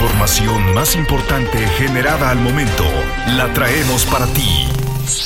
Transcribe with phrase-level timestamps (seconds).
[0.00, 2.84] información más importante generada al momento
[3.36, 4.66] la traemos para ti.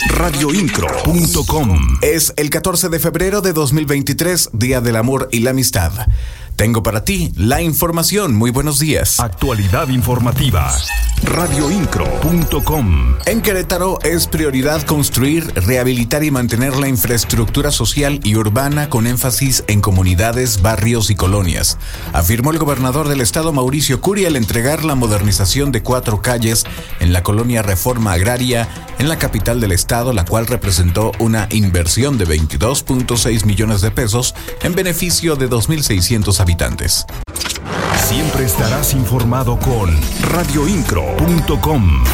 [0.08, 5.92] Radioincro.com Es el 14 de febrero de 2023, Día del Amor y la Amistad.
[6.56, 8.34] Tengo para ti la información.
[8.34, 9.20] Muy buenos días.
[9.20, 10.72] Actualidad informativa.
[11.24, 19.06] Radioincro.com En Querétaro es prioridad construir, rehabilitar y mantener la infraestructura social y urbana con
[19.06, 21.78] énfasis en comunidades, barrios y colonias,
[22.12, 26.64] afirmó el gobernador del estado Mauricio Curi al entregar la modernización de cuatro calles
[27.00, 32.18] en la colonia Reforma Agraria en la capital del estado, la cual representó una inversión
[32.18, 37.06] de 22.6 millones de pesos en beneficio de 2.600 habitantes.
[38.04, 39.90] Siempre estarás informado con
[40.30, 42.04] radioincro.com.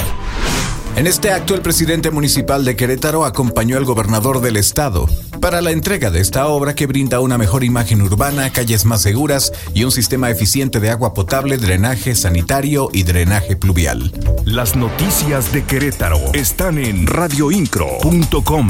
[0.95, 5.09] En este acto, el presidente municipal de Querétaro acompañó al gobernador del estado
[5.41, 9.53] para la entrega de esta obra que brinda una mejor imagen urbana, calles más seguras
[9.75, 14.13] y un sistema eficiente de agua potable, drenaje sanitario y drenaje pluvial.
[14.45, 18.69] Las noticias de Querétaro están en radioincro.com.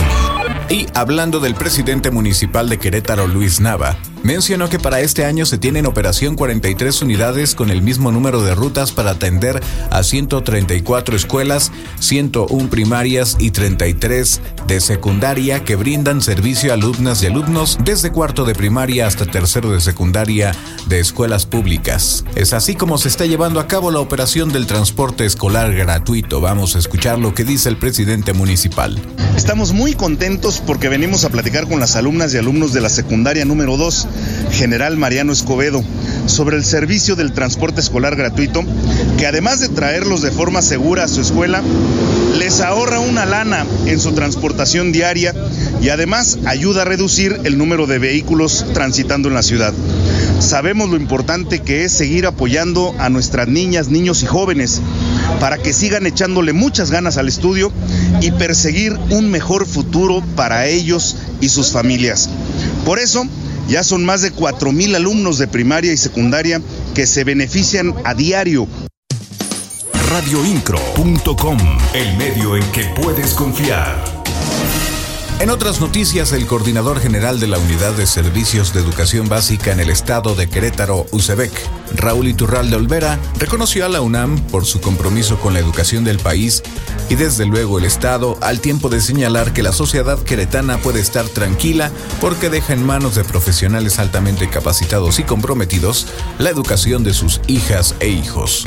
[0.71, 5.59] Y hablando del presidente municipal de Querétaro, Luis Nava, mencionó que para este año se
[5.59, 11.73] tienen operación 43 unidades con el mismo número de rutas para atender a 134 escuelas,
[12.01, 18.45] 101 primarias y 33 de secundaria que brindan servicio a alumnas y alumnos desde cuarto
[18.45, 20.53] de primaria hasta tercero de secundaria
[20.87, 22.25] de escuelas públicas.
[22.35, 26.41] Es así como se está llevando a cabo la operación del transporte escolar gratuito.
[26.41, 29.01] Vamos a escuchar lo que dice el presidente municipal.
[29.41, 33.47] Estamos muy contentos porque venimos a platicar con las alumnas y alumnos de la secundaria
[33.47, 34.07] número 2,
[34.53, 35.83] General Mariano Escobedo,
[36.27, 38.63] sobre el servicio del transporte escolar gratuito,
[39.17, 41.63] que además de traerlos de forma segura a su escuela,
[42.37, 45.35] les ahorra una lana en su transportación diaria
[45.81, 49.73] y además ayuda a reducir el número de vehículos transitando en la ciudad.
[50.39, 54.83] Sabemos lo importante que es seguir apoyando a nuestras niñas, niños y jóvenes
[55.39, 57.73] para que sigan echándole muchas ganas al estudio
[58.21, 62.29] y perseguir un mejor futuro para ellos y sus familias.
[62.85, 63.25] Por eso,
[63.69, 66.61] ya son más de 4.000 alumnos de primaria y secundaria
[66.95, 68.67] que se benefician a diario
[70.11, 71.59] radioincro.com,
[71.95, 74.10] el medio en que puedes confiar.
[75.41, 79.81] En otras noticias, el coordinador general de la Unidad de Servicios de Educación Básica en
[79.81, 81.51] el estado de Querétaro, UCEBEC,
[81.95, 86.63] Raúl Iturralde Olvera, reconoció a la UNAM por su compromiso con la educación del país
[87.09, 91.27] y desde luego el Estado al tiempo de señalar que la sociedad queretana puede estar
[91.27, 91.91] tranquila
[92.21, 96.07] porque deja en manos de profesionales altamente capacitados y comprometidos
[96.39, 98.67] la educación de sus hijas e hijos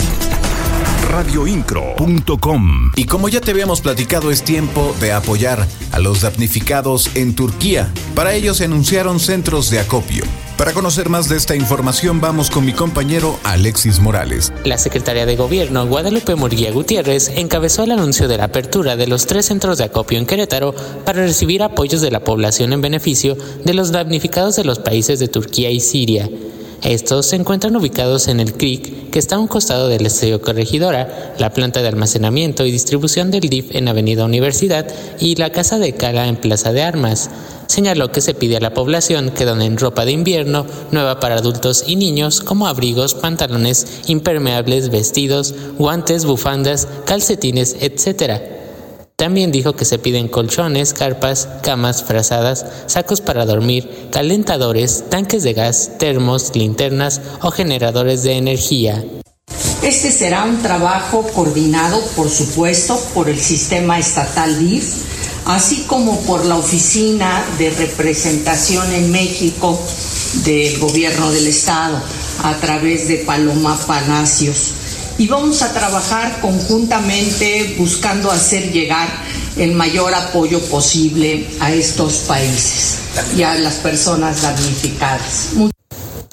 [1.10, 2.92] radioincro.com.
[2.96, 7.92] Y como ya te habíamos platicado, es tiempo de apoyar a los damnificados en Turquía.
[8.16, 10.24] Para ello se anunciaron centros de acopio.
[10.58, 14.54] Para conocer más de esta información vamos con mi compañero Alexis Morales.
[14.64, 19.26] La secretaria de Gobierno Guadalupe Murguía Gutiérrez encabezó el anuncio de la apertura de los
[19.26, 20.74] tres centros de acopio en Querétaro
[21.06, 23.36] para recibir apoyos de la población en beneficio
[23.66, 26.30] de los damnificados de los países de Turquía y Siria.
[26.84, 31.35] Estos se encuentran ubicados en el CRIC, que está a un costado del Estadio Corregidora,
[31.38, 34.88] la planta de almacenamiento y distribución del DIF en Avenida Universidad
[35.19, 37.29] y la Casa de Cala en Plaza de Armas.
[37.68, 41.84] Señaló que se pide a la población que donen ropa de invierno, nueva para adultos
[41.85, 48.62] y niños, como abrigos, pantalones, impermeables, vestidos, guantes, bufandas, calcetines, etc.
[49.24, 55.54] También dijo que se piden colchones, carpas, camas, frazadas, sacos para dormir, calentadores, tanques de
[55.54, 59.02] gas, termos, linternas o generadores de energía.
[59.82, 64.94] Este será un trabajo coordinado, por supuesto, por el sistema estatal DIF,
[65.46, 69.80] así como por la Oficina de Representación en México
[70.44, 71.98] del Gobierno del Estado,
[72.44, 74.83] a través de Paloma Palacios
[75.18, 79.07] y vamos a trabajar conjuntamente buscando hacer llegar
[79.57, 83.00] el mayor apoyo posible a estos países
[83.38, 85.51] y a las personas damnificadas.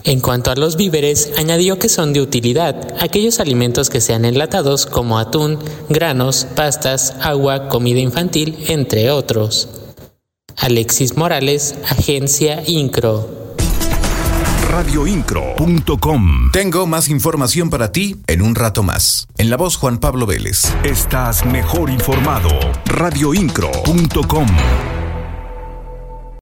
[0.02, 4.86] En cuanto a los víveres, añadió que son de utilidad aquellos alimentos que sean enlatados
[4.86, 5.59] como atún,
[5.91, 9.68] granos, pastas, agua, comida infantil, entre otros.
[10.56, 13.40] Alexis Morales, Agencia Incro
[14.71, 16.51] radioincro.com.
[16.53, 19.27] Tengo más información para ti en un rato más.
[19.37, 20.72] En la voz Juan Pablo Vélez.
[20.84, 22.51] Estás mejor informado.
[22.87, 24.47] radioincro.com.